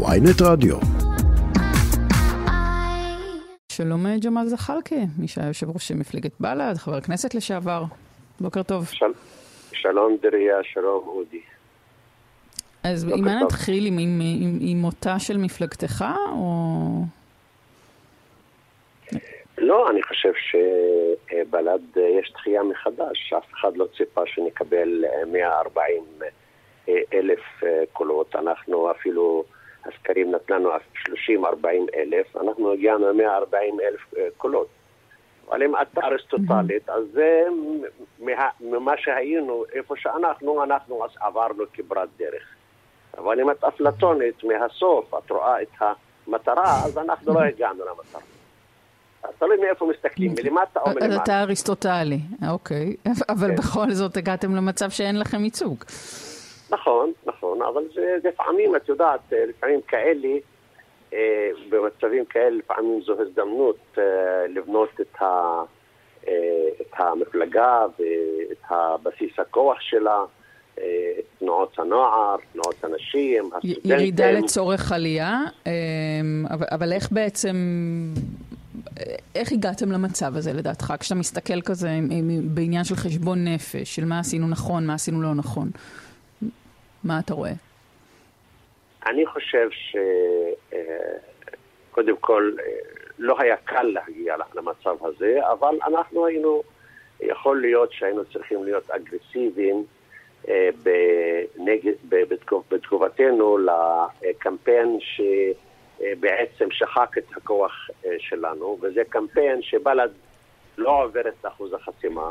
[0.00, 0.76] ויינט רדיו.
[3.72, 7.82] שלום ג'מאל זחאלקה, מי שהיה יושב ראש מפלגת בל"ד, חבר הכנסת לשעבר.
[8.40, 8.88] בוקר טוב.
[8.88, 9.06] של...
[9.72, 11.40] שלום דריה, שלום אודי.
[12.84, 16.48] אז אם מה נתחיל עם, עם, עם, עם מותה של מפלגתך, או...
[19.58, 23.32] לא, אני חושב שבל"ד יש דחייה מחדש.
[23.38, 26.04] אף אחד לא ציפה שנקבל 140
[26.88, 27.40] אלף
[27.92, 28.36] קולות.
[28.36, 29.44] אנחנו אפילו,
[29.84, 34.68] הסקרים נתנו 30-40 אלף, אנחנו הגענו ל-140 אלף קולות.
[35.48, 37.42] אבל אם אתה אריסטוטלית, אז זה
[38.60, 42.54] ממה שהיינו, איפה שאנחנו, אנחנו עברנו כברת דרך.
[43.18, 45.68] אבל אם את אפלטונית, מהסוף את רואה את
[46.26, 48.20] המטרה, אז אנחנו לא הגענו למטרה.
[49.22, 51.06] אז תלוי מאיפה מסתכלים, מלמטה או מלמטה.
[51.06, 52.18] אז אתה אריסטוטלי,
[52.50, 52.96] אוקיי.
[53.32, 53.56] אבל כן.
[53.56, 55.84] בכל זאת הגעתם למצב שאין לכם ייצוג.
[56.72, 60.28] נכון, נכון, אבל זה לפעמים, את יודעת, לפעמים כאלה,
[61.12, 65.62] אה, במצבים כאלה, לפעמים זו הזדמנות אה, לבנות את, ה,
[66.28, 70.24] אה, את המפלגה ואת הבסיס הכוח שלה.
[71.38, 73.90] תנועות הנוער, תנועות הנשים, הסטודנטים.
[73.90, 75.40] ירידה לצורך עלייה,
[76.50, 77.56] אבל, אבל איך בעצם,
[79.34, 80.94] איך הגעתם למצב הזה לדעתך?
[81.00, 81.88] כשאתה מסתכל כזה
[82.44, 85.70] בעניין של חשבון נפש, של מה עשינו נכון, מה עשינו לא נכון,
[87.04, 87.52] מה אתה רואה?
[89.06, 89.68] אני חושב
[91.90, 92.50] שקודם כל
[93.18, 96.62] לא היה קל להגיע למצב הזה, אבל אנחנו היינו,
[97.20, 99.84] יכול להיות שהיינו צריכים להיות אגרסיביים
[100.82, 101.92] בנגד,
[102.68, 103.58] בתגובתנו
[104.22, 107.72] לקמפיין שבעצם שחק את הכוח
[108.18, 110.10] שלנו, וזה קמפיין שבל"ד
[110.78, 112.30] לא עובר את אחוז החסימה,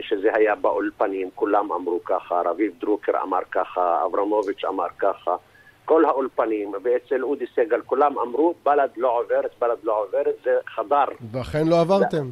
[0.00, 5.36] שזה היה באולפנים, כולם אמרו ככה, רביב דרוקר אמר ככה, אברמוביץ' אמר ככה,
[5.84, 11.04] כל האולפנים, ואצל אודי סגל, כולם אמרו, בל"ד לא עוברת, בל"ד לא עוברת, זה חדר.
[11.32, 12.30] ואכן לא עברתם.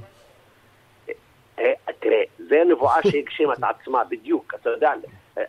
[2.01, 4.93] תראה, זה נבואה שהגשימה את עצמה בדיוק, אתה יודע,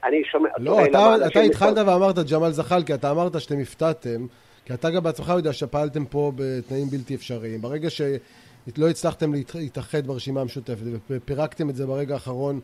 [0.04, 0.50] אני שומע...
[0.58, 0.86] לא,
[1.26, 4.26] אתה, התחלת ואמרת, ג'מאל זחאלקה, אתה אמרת שאתם הפתעתם,
[4.66, 7.62] כי אתה גם בעצמך יודע שפעלתם פה בתנאים בלתי אפשריים.
[7.62, 7.90] ברגע
[8.76, 12.60] שלא הצלחתם להתאחד ברשימה המשותפת ופירקתם את זה ברגע האחרון,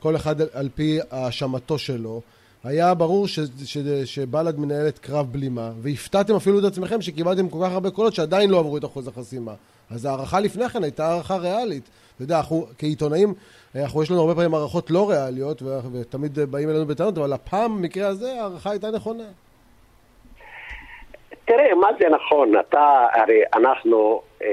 [0.00, 2.20] כל אחד על פי האשמתו שלו,
[2.64, 7.72] היה ברור ש, ש, שבל"ד מנהלת קרב בלימה, והפתעתם אפילו את עצמכם שקיבלתם כל כך
[7.72, 9.54] הרבה קולות שעדיין לא עברו את אחוז החסימה.
[9.90, 11.90] אז ההערכה לפני כן הייתה הערכה ריאלית.
[12.14, 13.34] אתה יודע, אנחנו כעיתונאים,
[13.76, 18.08] אנחנו יש לנו הרבה פעמים הערכות לא ריאליות, ותמיד באים אלינו בטענות, אבל הפעם, במקרה
[18.08, 19.24] הזה, ההערכה הייתה נכונה.
[21.44, 22.52] תראה, מה זה נכון?
[22.60, 24.48] אתה, הרי אנחנו אה,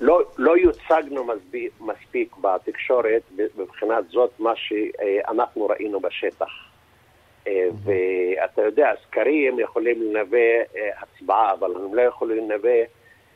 [0.00, 3.22] לא, לא יוצגנו מספיק, מספיק בתקשורת
[3.56, 6.48] מבחינת זאת מה שאנחנו ראינו בשטח.
[7.46, 12.78] אה, ואתה יודע, סקרים יכולים לנבא אה, הצבעה, אבל הם לא יכולים לנבא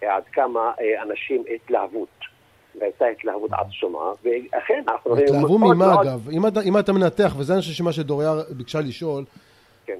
[0.02, 0.72] עד כמה
[1.02, 2.08] אנשים התלהבות.
[2.80, 5.26] והייתה התלהבות עצומה, ואכן אנחנו רואים...
[5.26, 6.28] התלהבו ממה אגב?
[6.30, 9.24] אם אתה, אם אתה מנתח, וזה אני חושב שמה שדוריה ביקשה לשאול,
[9.86, 9.98] כן.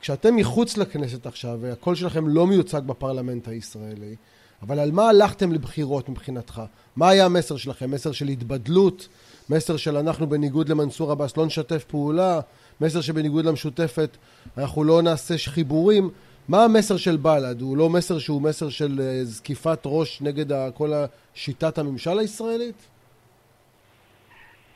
[0.00, 4.16] כשאתם מחוץ לכנסת עכשיו, והקול שלכם לא מיוצג בפרלמנט הישראלי,
[4.62, 6.62] אבל על מה הלכתם לבחירות מבחינתך?
[6.96, 7.90] מה היה המסר שלכם?
[7.90, 9.08] מסר של התבדלות?
[9.50, 12.40] מסר של אנחנו בניגוד למנסור עבאס לא נשתף פעולה?
[12.80, 14.16] מסר שבניגוד למשותפת
[14.58, 16.10] אנחנו לא נעשה חיבורים?
[16.48, 17.60] מה המסר של בל"ד?
[17.60, 20.90] הוא לא מסר שהוא מסר של זקיפת ראש נגד כל
[21.34, 22.88] שיטת הממשל הישראלית?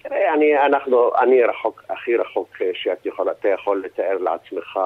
[0.02, 4.78] תראה, אני, אנחנו, אני רחוק, הכי רחוק שאתה יכול, יכול לתאר לעצמך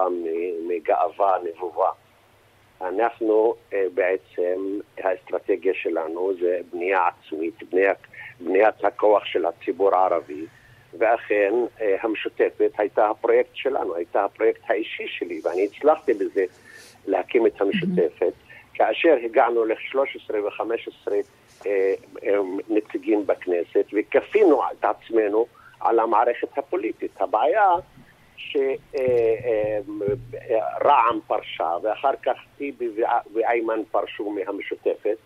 [0.69, 1.89] מגאווה נבובה.
[2.81, 3.55] אנחנו
[3.95, 7.99] בעצם, האסטרטגיה שלנו זה בנייה עצמית, בניית,
[8.41, 10.47] בניית הכוח של הציבור הערבי,
[10.99, 11.55] ואכן
[12.03, 16.45] המשותפת הייתה הפרויקט שלנו, הייתה הפרויקט האישי שלי, ואני הצלחתי בזה
[17.07, 18.33] להקים את המשותפת.
[18.75, 21.13] כאשר הגענו ל-13 ו-15
[22.69, 25.47] נציגים בכנסת וכפינו את עצמנו
[25.81, 27.21] על המערכת הפוליטית.
[27.21, 27.69] הבעיה
[28.37, 29.81] שרע"מ
[31.27, 32.89] פרשה ואחר כך טיבי
[33.35, 35.17] ואיימן פרשו מהמשותפת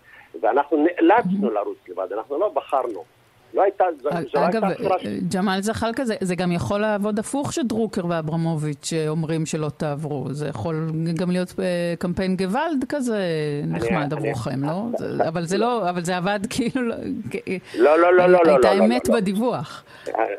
[0.40, 3.04] ואנחנו נאלצנו לרוץ לבד, אנחנו לא בחרנו.
[3.54, 4.94] לא הייתה, זו, זו אגב, הייתה
[5.34, 10.26] ג'מאל זחאלקה, זה, זה גם יכול לעבוד הפוך שדרוקר ואברמוביץ' אומרים שלא תעברו.
[10.30, 10.90] זה יכול
[11.20, 11.54] גם להיות
[11.98, 13.18] קמפיין גוואלד כזה
[13.66, 14.82] נחמד עבורכם, לא?
[14.98, 16.82] זה, אבל זה לא, אבל זה עבד כאילו...
[16.82, 18.52] לא, לא, לא, לא, לא.
[18.52, 19.84] הייתה לא, אמת לא, בדיווח.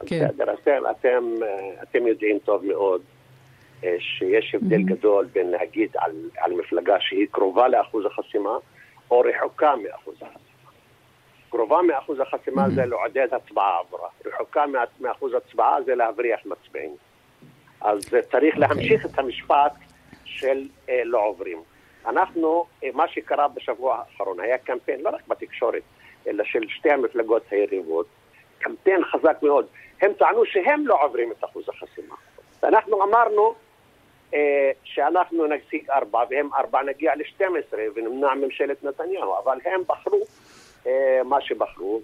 [0.06, 0.28] כן.
[0.28, 0.92] בסדר,
[1.82, 3.02] אתם, יודעים טוב מאוד
[3.82, 8.58] שיש הבדל גדול בין להגיד על, על מפלגה שהיא קרובה לאחוז החסימה,
[9.12, 10.49] או רחוקה מאחוז החסימה.
[11.50, 12.70] קרובה מאחוז החסימה.
[12.70, 14.66] זה לעודד הצבעה עבורה, רחוקה
[15.00, 16.96] מאחוז הצבעה זה להבריח מצביעים.
[17.82, 18.02] אז
[18.32, 18.60] צריך okay.
[18.60, 19.74] להמשיך את המשפט
[20.26, 21.58] של אה, לא עוברים.
[22.06, 25.84] אנחנו, אה, מה שקרה בשבוע האחרון היה קמפיין, לא רק בתקשורת,
[26.28, 28.06] אלא של שתי המפלגות היריבות,
[28.60, 29.68] קמפיין חזק מאוד.
[30.02, 32.16] הם טענו שהם לא עוברים את אחוז החסימה.
[32.64, 33.54] ואנחנו אמרנו
[34.34, 40.26] אה, שאנחנו נשיג ארבע, והם ארבע נגיע ל-12 ונמנע ממשלת נתניהו, אבל הם בחרו אה,
[41.26, 42.02] מה שבחרו,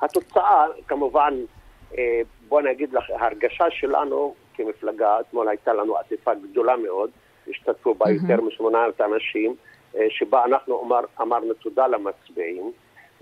[0.00, 1.34] והתוצאה, כמובן,
[1.98, 7.10] אה, בוא נגיד לך, ההרגשה שלנו כמפלגה, אתמול הייתה לנו עטיפה גדולה מאוד,
[7.48, 9.54] השתתפו בה יותר משמונה אנשים,
[9.96, 12.72] אה, שבה אנחנו אמר, אמרנו תודה למצביעים,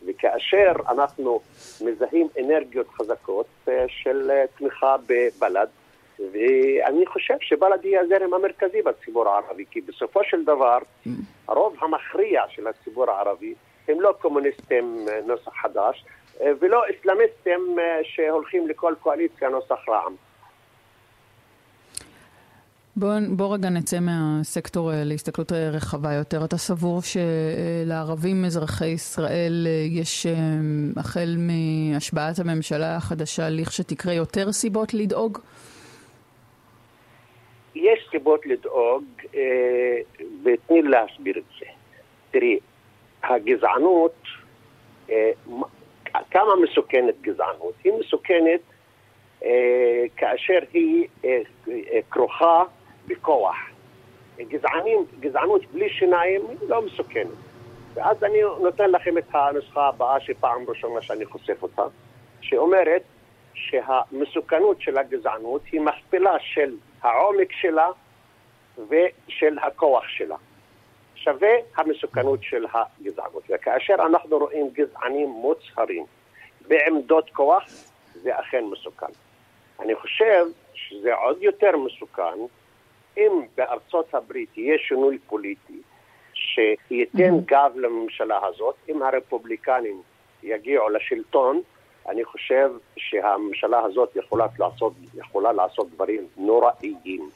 [0.06, 1.40] וכאשר אנחנו
[1.80, 5.66] מזהים אנרגיות חזקות אה, של אה, תמיכה בבל"ד,
[6.18, 10.78] ואני חושב שבל"ד היא הזרם המרכזי בציבור הערבי, כי בסופו של דבר
[11.48, 13.54] הרוב המכריע של הציבור הערבי
[13.90, 16.04] הם לא קומוניסטים נוסח חדש,
[16.60, 20.14] ולא אסלאמיסטים שהולכים לכל קואליציה נוסח רע"מ.
[23.00, 26.44] בוא, בוא רגע נצא מהסקטור אה, להסתכלות אה, רחבה יותר.
[26.44, 30.26] אתה סבור שלערבים אזרחי ישראל אה, יש
[30.96, 35.38] החל מהשבעת הממשלה החדשה לכשתקרה יותר סיבות לדאוג?
[37.74, 39.04] יש סיבות לדאוג,
[40.44, 41.66] ותני להסביר את זה.
[42.30, 42.58] תראי,
[43.22, 44.14] הגזענות,
[46.30, 47.74] כמה מסוכנת גזענות?
[47.84, 48.60] היא מסוכנת
[50.16, 51.08] כאשר היא
[52.10, 52.62] כרוכה
[53.06, 53.56] בכוח.
[54.38, 57.26] גזענים, גזענות בלי שיניים היא לא מסוכנת.
[57.94, 61.82] ואז אני נותן לכם את הנוסחה הבאה שפעם ראשונה שאני חושף אותה,
[62.40, 63.02] שאומרת
[63.54, 67.88] שהמסוכנות של הגזענות היא מכפלה של העומק שלה
[68.88, 70.36] ושל הכוח שלה.
[71.24, 73.42] שווה המסוכנות של הגזענות.
[73.50, 76.04] וכאשר אנחנו רואים גזענים מוצהרים
[76.68, 77.64] בעמדות כוח,
[78.14, 79.12] זה אכן מסוכן.
[79.80, 82.38] אני חושב שזה עוד יותר מסוכן
[83.16, 85.80] אם בארצות הברית יהיה שינוי פוליטי
[86.34, 87.44] שייתן mm-hmm.
[87.46, 90.02] גב לממשלה הזאת, אם הרפובליקנים
[90.42, 91.62] יגיעו לשלטון,
[92.08, 97.30] אני חושב שהממשלה הזאת יכולה לעשות, יכולה לעשות דברים נוראיים.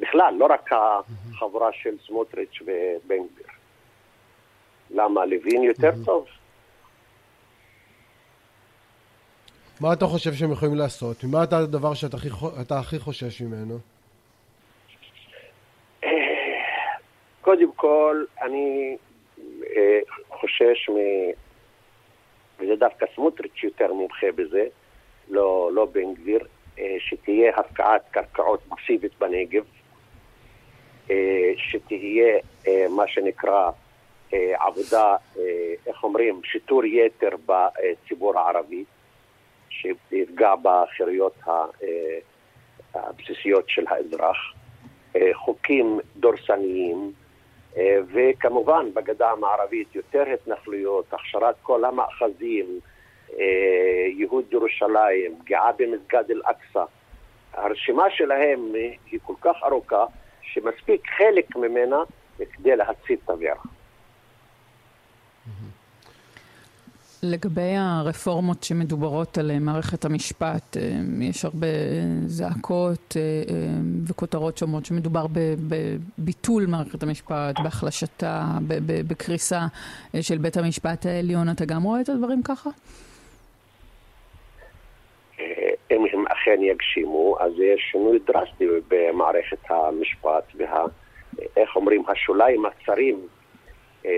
[0.00, 3.46] בכלל, לא רק החבורה של סמוטריץ' ובן גביר.
[4.90, 5.90] למה לוין יותר.
[6.04, 6.26] טוב?
[9.80, 11.24] מה אתה חושב שהם יכולים לעשות?
[11.24, 12.28] מה אתה הדבר שאתה הכי,
[12.70, 13.78] הכי חושש ממנו?
[17.40, 18.96] קודם כל, אני
[19.76, 20.96] אה, חושש מ...
[22.58, 24.64] וזה דווקא סמוטריץ' יותר מומחה בזה,
[25.28, 26.46] לא, לא בן גביר,
[26.78, 29.64] אה, שתהיה הפקעת קרקעות מסיבית בנגב,
[31.56, 33.70] שתהיה אה, מה שנקרא
[34.34, 38.84] אה, עבודה, אה, איך אומרים, שיטור יתר בציבור הערבי,
[39.70, 41.64] שיפגע בחירויות אה,
[42.94, 44.36] הבסיסיות של האזרח,
[45.16, 47.12] אה, חוקים דורסניים,
[47.76, 52.66] אה, וכמובן בגדה המערבית יותר התנחלויות, הכשרת כל המאחזים,
[53.38, 56.84] אה, ייהוד ירושלים, פגיעה במסגד אל-אקצא.
[57.52, 58.72] הרשימה שלהם
[59.10, 60.04] היא כל כך ארוכה,
[60.52, 61.96] שמספיק חלק ממנה
[62.38, 63.64] כדי להצית תבערה.
[67.22, 70.82] לגבי הרפורמות שמדוברות על מערכת המשפט, אה,
[71.20, 71.66] יש הרבה
[72.26, 73.66] זעקות אה, אה,
[74.06, 75.26] וכותרות שאומרות שמדובר
[75.68, 79.66] בביטול מערכת המשפט, בהחלשתה, בקריסה
[80.20, 81.50] של בית המשפט העליון.
[81.50, 82.70] אתה גם רואה את הדברים ככה?
[86.06, 90.84] אם הם אכן יגשימו, אז יש שינוי דרסטי במערכת המשפט, וה...
[91.56, 93.20] איך אומרים, השוליים הצרים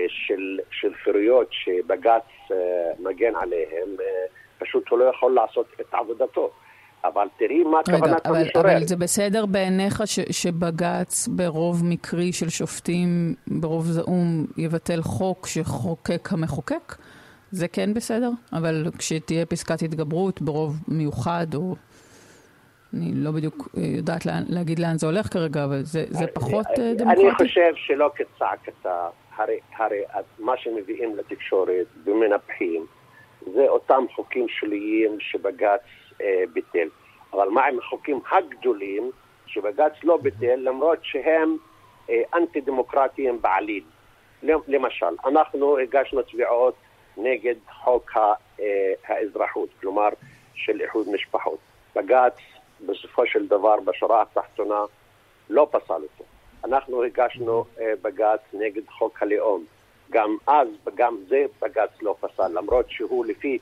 [0.07, 2.57] של, של חירויות שבג"ץ אה,
[2.99, 4.25] מגן עליהם, אה,
[4.57, 6.51] פשוט הוא לא יכול לעשות את עבודתו.
[7.03, 8.77] אבל תראי מה כוונת המשורר.
[8.77, 16.33] אבל זה בסדר בעיניך ש, שבג"ץ ברוב מקרי של שופטים, ברוב זעום, יבטל חוק שחוקק
[16.33, 16.95] המחוקק?
[17.53, 18.29] זה כן בסדר?
[18.53, 21.75] אבל כשתהיה פסקת התגברות ברוב מיוחד, או...
[22.93, 26.65] אני לא בדיוק אה, יודעת לה, להגיד לאן זה הולך כרגע, אבל זה, זה פחות
[26.97, 27.21] דמוקרטי?
[27.21, 29.09] אני חושב שלא כצעקתה.
[29.35, 30.01] הרי, הרי
[30.39, 32.85] מה שמביאים לתקשורת ומנפחים
[33.53, 35.81] זה אותם חוקים שוליים שבג"ץ
[36.21, 36.87] אה, ביטל.
[37.33, 39.11] אבל מה עם החוקים הגדולים
[39.45, 41.57] שבג"ץ לא ביטל למרות שהם
[42.09, 43.83] אה, אנטי דמוקרטיים בעליל.
[44.67, 46.75] למשל, אנחנו הגשנו תביעות
[47.17, 48.63] נגד חוק אה,
[49.07, 50.09] האזרחות, כלומר
[50.55, 51.59] של איחוד משפחות.
[51.95, 52.37] בג"ץ
[52.85, 54.81] בסופו של דבר בשורה התחתונה
[55.49, 56.23] לא פסל אותו.
[56.63, 59.65] אנחנו הגשנו uh, בג"ץ נגד חוק הלאום.
[60.11, 63.59] גם אז, גם זה בג"ץ לא פסל, למרות שהוא לפי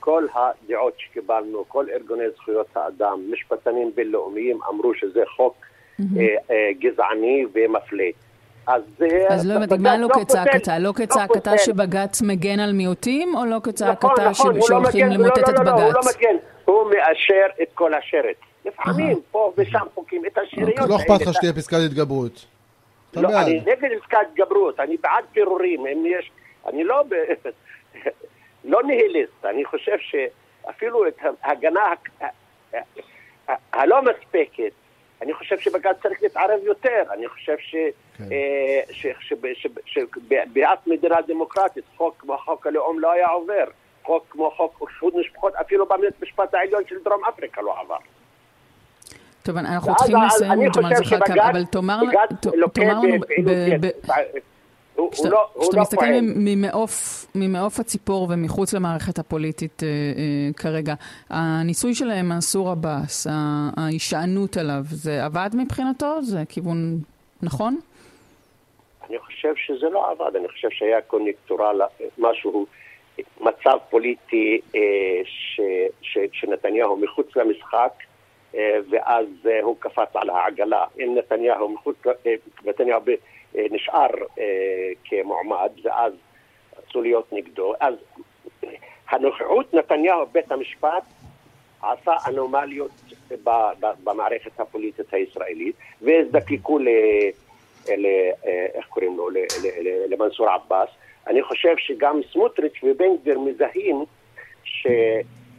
[0.00, 5.56] כל הדעות שקיבלנו, כל ארגוני זכויות האדם, משפטנים בינלאומיים אמרו שזה חוק
[6.00, 6.52] mm-hmm.
[6.78, 8.08] גזעני ומפלה.
[8.66, 8.82] אז,
[9.28, 10.78] אז לא הבנתי, מה לא כצעקתה?
[10.78, 15.58] לא כצעקתה שבג"ץ מגן על מיעוטים, או לא כצעקתה שהולכים לא למוטט את בג"ץ?
[15.58, 18.36] לא, לא, לא, הוא לא מגן, הוא מאשר את כל השרץ.
[18.64, 20.88] לפעמים, פה ושם חוקים את השריון.
[20.88, 22.46] לא אכפת לך שתהיה פסקת התגברות.
[23.16, 26.30] לא, אני נגד פסקת התגברות, אני בעד פירורים, אם יש...
[26.66, 27.04] אני לא...
[28.64, 31.80] לא ניהיליסט, אני חושב שאפילו את ההגנה
[33.72, 34.72] הלא מספקת,
[35.22, 37.56] אני חושב שבג"ץ צריך להתערב יותר, אני חושב
[38.18, 38.24] כן.
[39.86, 43.64] שבאף מדינה דמוקרטית חוק כמו חוק הלאום לא היה עובר,
[44.02, 47.96] חוק כמו חוק איחוד משפחות, אפילו בבית המשפט העליון של דרום אפריקה לא עבר.
[49.42, 53.20] טוב, אנחנו צריכים לסיים, ג'מאל זחאלקה, אבל תאמר לנו,
[55.10, 60.94] כשאתה לא, לא מסתכל ממעוף, ממעוף הציפור ומחוץ למערכת הפוליטית אה, אה, כרגע,
[61.30, 63.26] הניסוי שלהם, מנסור עבאס,
[63.76, 66.22] ההישענות עליו, זה עבד מבחינתו?
[66.22, 66.98] זה כיוון
[67.42, 67.78] נכון?
[69.10, 71.80] אני חושב שזה לא עבד, אני חושב שהיה קוניונקטורל,
[72.18, 72.66] משהו,
[73.40, 74.80] מצב פוליטי אה,
[75.24, 75.60] ש,
[76.02, 77.92] ש, שנתניהו מחוץ למשחק,
[78.54, 80.84] אה, ואז אה, הוא קפץ על העגלה.
[80.98, 81.96] אם נתניהו מחוץ,
[82.64, 83.00] נתניהו
[83.54, 84.08] נשאר
[85.04, 86.12] כמועמד, ואז
[86.78, 87.94] רצו להיות נגדו, אז
[89.10, 91.02] הנוכחות נתניהו בבית המשפט
[91.82, 92.90] עשה אנומליות
[94.04, 96.88] במערכת הפוליטית הישראלית, והזדקקו ל...
[98.74, 99.28] איך קוראים לו?
[100.08, 100.88] למנסור עבאס.
[101.26, 104.04] אני חושב שגם סמוטריץ' ובן גביר מזהים
[104.64, 104.86] ש...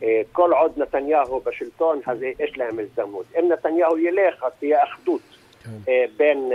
[0.03, 3.25] אה, עוד נתניהו בשלטון, אז יש להם הזדמנות.
[3.39, 5.22] אם נתניהו ילך, אז תהיה אחדות
[5.63, 5.70] כן.
[5.88, 6.51] אה, בין,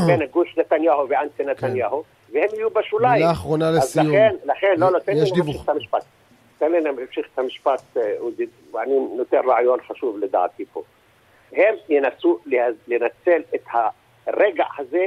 [0.00, 2.38] אה, גוש נתניהו ואנטי נתניהו, כן.
[2.38, 3.20] והם יהיו בשוליים.
[3.20, 4.08] מילה אחרונה לסיום.
[4.08, 6.04] לכן, לכן, לא, לא, תן לי להמשיך את המשפט.
[6.58, 7.96] תן לי להמשיך את המשפט,
[8.72, 10.82] ואני נותן רעיון חשוב לדעתי פה.
[11.52, 12.38] הם ינסו
[12.88, 13.66] לנצל את
[14.26, 15.06] הרגע הזה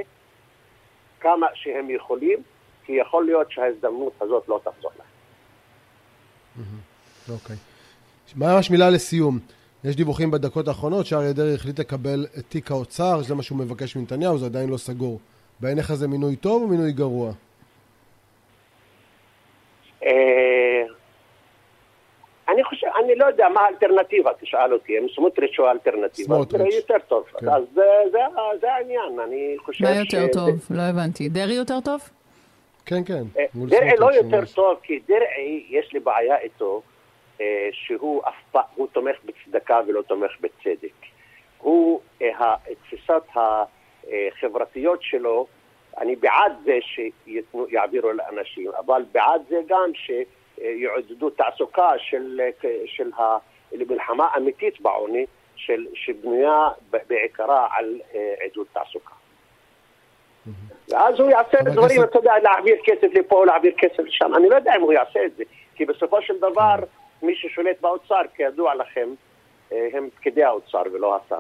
[1.20, 2.40] כמה שהם יכולים,
[2.86, 5.08] כי יכול להיות שההזדמנות הזאת לא תחזור להם.
[7.30, 7.56] אוקיי.
[8.36, 9.40] ממש מילה לסיום.
[9.84, 13.96] יש דיווחים בדקות האחרונות שאריה דרעי החליט לקבל את תיק האוצר, שזה מה שהוא מבקש
[13.96, 15.20] מנתניהו, זה עדיין לא סגור.
[15.60, 17.32] בעיניך זה מינוי טוב או מינוי גרוע?
[20.04, 20.84] אה,
[22.50, 26.98] אני חושב, אני לא יודע מה האלטרנטיבה, תשאל אותי, אם סמוטריץ' הוא האלטרנטיבה, זה יותר
[27.08, 27.24] טוב.
[27.40, 27.50] כן.
[27.50, 27.64] אז
[28.62, 29.82] זה העניין, אני חושב ש...
[29.82, 30.50] מה יותר טוב?
[30.70, 31.30] לא הבנתי.
[31.30, 32.10] דרעי יותר טוב?
[32.86, 33.24] כן, כן.
[33.40, 36.82] אה, דרעי לא יותר טוב, כי דרעי, יש לי בעיה איתו,
[37.42, 40.94] אה, שהוא אף פעם, הוא תומך בצדקה ולא תומך בצדק.
[41.58, 45.48] הוא, אה, התפיסות החברתיות שלו,
[45.98, 49.92] אני בעד זה שיעבירו לאנשים, אבל בעד זה גם
[50.56, 52.42] שיעודדו תעסוקה של,
[52.86, 56.70] של המלחמה אמיתית בעוני, של, שבנויה
[57.08, 58.00] בעיקרה על
[58.42, 59.14] עידוד תעסוקה.
[60.90, 64.36] ואז הוא יעשה דברים, אתה יודע, להעביר כסף לפה, להעביר כסף לשם.
[64.36, 65.44] אני לא יודע אם הוא יעשה את זה,
[65.76, 66.76] כי בסופו של דבר,
[67.24, 69.10] מי ששולט באוצר, כידוע לכם,
[69.72, 71.38] אה, הם פקידי האוצר ולא השר.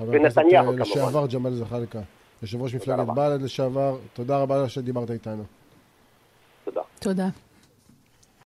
[0.00, 0.80] ונתניהו כמובן.
[0.80, 1.98] לשעבר ג'מאל זחאלקה,
[2.42, 5.42] יושב ראש מפלגת בל"ד לשעבר, תודה רבה שדיברת איתנו.
[6.64, 6.80] תודה.
[7.00, 7.24] תודה.